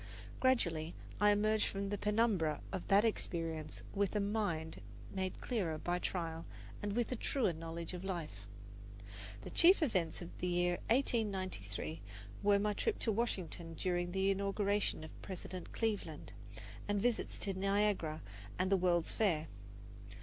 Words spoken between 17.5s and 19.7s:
Niagara and the World's Fair.